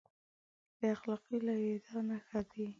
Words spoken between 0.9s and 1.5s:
اخلاقي